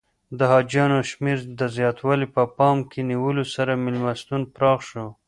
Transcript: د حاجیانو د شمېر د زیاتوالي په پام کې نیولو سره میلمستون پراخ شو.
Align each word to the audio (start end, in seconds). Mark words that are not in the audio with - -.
د 0.37 0.39
حاجیانو 0.51 0.97
د 1.01 1.05
شمېر 1.11 1.37
د 1.59 1.61
زیاتوالي 1.75 2.27
په 2.35 2.43
پام 2.57 2.77
کې 2.91 3.01
نیولو 3.09 3.43
سره 3.55 3.81
میلمستون 3.83 4.41
پراخ 4.55 4.79
شو. 4.89 5.05